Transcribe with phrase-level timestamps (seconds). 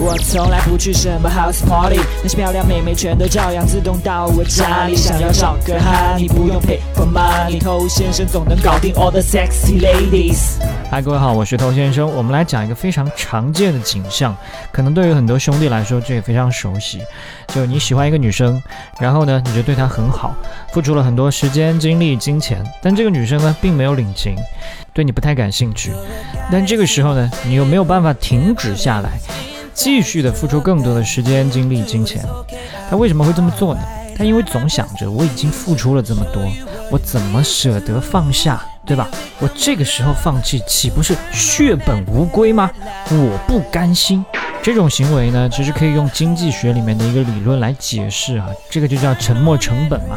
[0.00, 4.94] 我从来不去什么 house party，那些漂亮妹妹全都照样自动到我家里。
[4.94, 10.52] 想要找个哈，你不用 pay for money，偷先生总能搞定 all the sexy ladies。
[10.88, 12.08] 嗨，各位好，我是头先生。
[12.14, 14.36] 我们来讲一个非常常见的景象，
[14.70, 17.00] 可能对于很多兄弟来说，这也非常熟悉。
[17.48, 18.62] 就你喜欢一个女生，
[19.00, 20.32] 然后呢，你就对她很好，
[20.72, 24.36] 付出了很多时间、精力、金钱，但这个女生呢，并没有领情，
[24.92, 25.90] 对你不太感兴趣。
[26.52, 29.10] 但这个时候呢，你又没有办法停止下来，
[29.78, 32.20] 继续的付出更多的时间、精力、金钱。
[32.90, 33.80] 他为什么会这么做呢？
[34.16, 36.42] 他因为总想着我已经付出了这么多，
[36.90, 39.08] 我怎么舍得放下，对吧？
[39.38, 42.68] 我这个时候放弃，岂不是血本无归吗？
[43.08, 44.24] 我不甘心。
[44.60, 50.16] 这种行为呢，其实可以用经济学里面的一个理论来解释啊，这个就叫沉没成本嘛，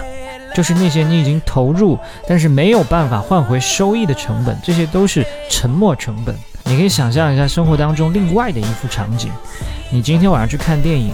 [0.56, 6.36] 就是那些你已经投入，但是没有办法换回收益的成本，这些都是沉没成本。
[6.72, 9.30] 你可以想象一下生活当中另外的一幅场景，
[9.90, 11.12] 你今天晚上去看电影，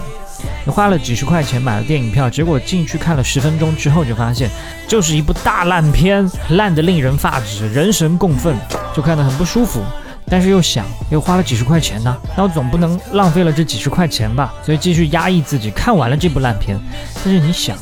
[0.64, 4.52] 你花了几十块钱买了电影票，结果进去看了十分钟之后就发现，
[4.88, 8.56] 就是一部大烂片，烂得令人发指，人神共愤，
[8.96, 9.82] 就看得很不舒服。
[10.30, 14.54] 但是又想，又花了几十块钱呢，那我总不能浪费了这几十块钱吧？
[14.64, 16.78] 所以继续压抑自己，看完了这部烂片。
[17.26, 17.76] 但是你想，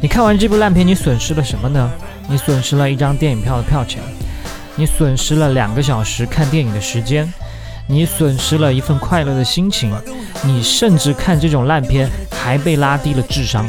[0.00, 1.90] 你看完这部烂片，你损失了什么呢？
[2.26, 4.00] 你损失了一张电影票的票钱，
[4.76, 7.32] 你损失了两个小时看电影的时间，
[7.86, 9.92] 你损失了一份快乐的心情，
[10.44, 13.68] 你甚至看这种烂片还被拉低了智商。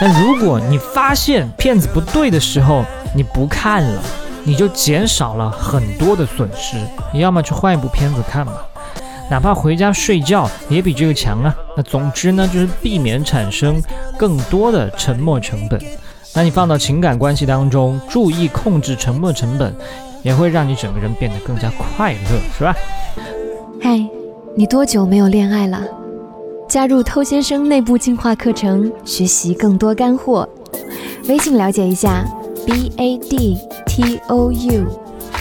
[0.00, 4.02] 但如果你发现片子不对的时候，你不看了。
[4.44, 6.78] 你就减少了很多的损失。
[7.12, 8.54] 你要么去换一部片子看嘛，
[9.28, 11.54] 哪怕回家睡觉也比这个强啊。
[11.76, 13.78] 那总之呢，就是避免产生
[14.16, 15.78] 更多的沉没成本。
[16.32, 19.74] 那你放到情感关系当中，注意控制沉没成本，
[20.22, 22.74] 也会让你整个人变得更加快乐，是吧？
[23.80, 23.98] 嗨，
[24.56, 25.82] 你多久没有恋爱了？
[26.68, 30.48] 加入偷先生内部进化课程，学习更多干货。
[31.28, 32.24] 微信了解一下
[32.66, 33.58] ，b a d。
[33.86, 34.84] T O U。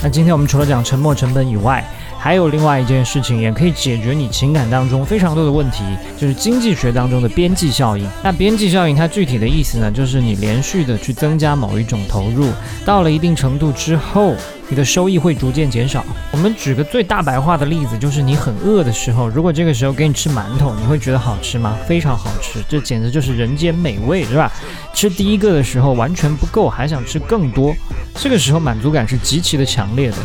[0.01, 1.85] 那今天我们除了讲沉没成本以外，
[2.17, 5.83] 还有另外一件事情，也可以解决你情感当中非常多的问题，
[6.17, 8.09] 就是经济学当中的边际效应。
[8.23, 12.47] 那边际效应它具体的意思呢，就是你连续的去增加某一种投入，
[12.83, 14.33] 到了一定程度之后。
[14.69, 16.03] 你的收益会逐渐减少。
[16.31, 21.78] 我们举个最大白话的例子，就是你很饿的时候，如果这个时候给你吃馒头，你会觉得好吃吗？
[21.88, 24.51] 非常好吃，这简直就是人间美味，是吧？
[24.97, 27.71] 吃第一个的时候完全不够，还想吃更多，
[28.15, 30.17] 这个时候满足感是极其的强烈的。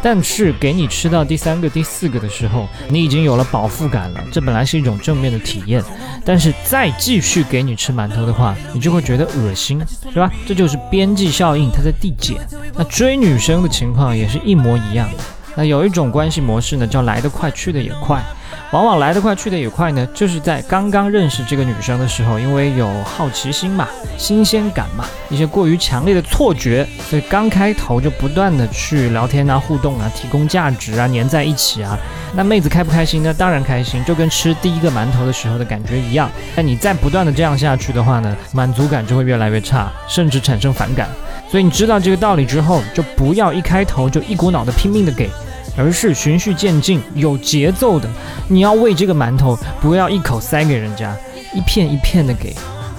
[0.00, 5.82] 但是给你吃到第三个、第四个的时候，你已经有了饱腹感了，这本来是一种正面的体验。
[6.24, 10.30] 但是再继续给你吃馒头的话，你就会觉得恶心，是吧？
[10.46, 12.36] 这就是边际效应，它在递减。
[12.76, 15.24] 那追女生的情况也是一模一样的。
[15.56, 18.24] 那有一种关系模式呢，叫来得快去得也快。
[18.72, 31.98] 往往来得快去得也快呢，就是在刚刚认识这个女生的时候，因为有好奇心嘛、新鲜感嘛，一些过于强烈的错觉，所以刚开头就不断的去聊天啊、互动啊、提供价值啊、粘在一起啊。
[32.32, 33.34] 那妹子开不开心呢？
[33.34, 36.30] 当然开心，就跟吃第一个馒头的时候的感觉一样。
[36.54, 41.08] 但你再不断的这样下去的话呢，满足感就会越来越差，甚至产生反感。
[41.50, 45.28] 所以你知道这个道理之后，就不要一开头就一股脑的拼命的给。
[45.76, 48.08] 而是循序渐进、有节奏的。
[48.48, 51.16] 你要喂这个馒头，不要一口塞给人家，
[51.54, 52.54] 一片一片的给。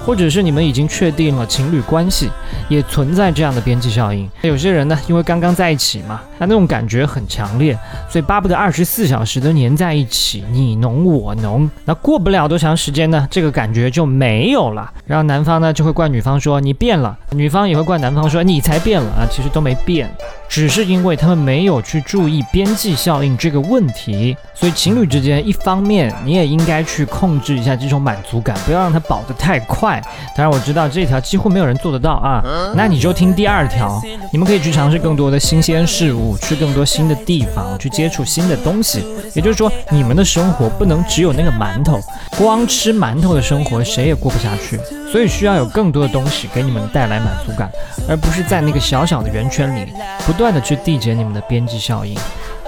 [0.05, 2.29] 或者是你们已经确定了情侣关系，
[2.69, 4.29] 也存在这样的边际效应。
[4.41, 7.77] 有些人呢，因为刚刚在一起嘛，那那种感觉很强烈，
[8.09, 11.69] 所以巴不得二十四小时都黏在一起，你侬我侬。
[11.85, 14.91] 那过不了多长时间呢，这个感觉就没有了。
[15.05, 20.09] 然后男方呢就会怪女方说你变了，女方也会怪男方说你才变了啊，其实都没变。
[20.49, 29.90] 只是因为他们没有去注意边际效应这个问题，所以情侣之间一方面你也应该去控制一下这种满足感，不要让它饱得太快。
[30.35, 32.43] 当然我知道这条几乎没有人做得到啊，
[32.75, 33.99] 那你就听第二条，
[34.31, 39.03] 你们可以去尝试更多的新鲜事物，去更多新的地方，去接触新的东西。
[39.33, 41.99] 也就是说，你们的生活不能只有那个馒头，
[42.37, 44.79] 光吃馒头的生活谁也过不下去。
[45.11, 47.69] 所以需要有更多的东西给你们带来满足感，
[48.07, 49.91] 而不是在那个小小的圆圈里
[50.25, 52.17] 不断的去递减你们的边际效应。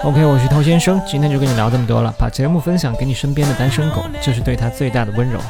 [0.02, 5.40] OK，我是头先生，今天就跟你聊这么多了，把节目分享给你身边的单身狗，就是对他最大的温柔。